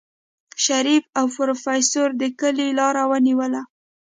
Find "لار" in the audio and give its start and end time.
2.79-2.95